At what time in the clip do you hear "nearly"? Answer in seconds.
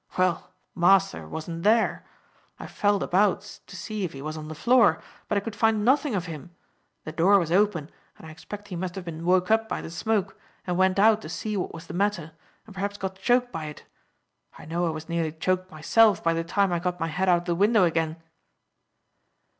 15.07-15.33